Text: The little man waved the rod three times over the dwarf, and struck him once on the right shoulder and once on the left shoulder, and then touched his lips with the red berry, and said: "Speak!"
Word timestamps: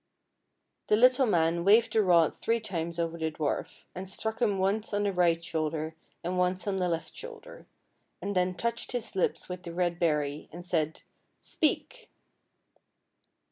The 0.87 0.95
little 0.97 1.27
man 1.27 1.63
waved 1.63 1.93
the 1.93 2.01
rod 2.01 2.41
three 2.41 2.59
times 2.59 2.97
over 2.97 3.19
the 3.19 3.29
dwarf, 3.29 3.83
and 3.93 4.09
struck 4.09 4.41
him 4.41 4.57
once 4.57 4.95
on 4.95 5.03
the 5.03 5.13
right 5.13 5.43
shoulder 5.45 5.93
and 6.23 6.39
once 6.39 6.65
on 6.65 6.77
the 6.77 6.89
left 6.89 7.15
shoulder, 7.15 7.67
and 8.19 8.35
then 8.35 8.55
touched 8.55 8.93
his 8.93 9.15
lips 9.15 9.47
with 9.47 9.61
the 9.61 9.71
red 9.75 9.99
berry, 9.99 10.49
and 10.51 10.65
said: 10.65 11.03
"Speak!" 11.39 12.09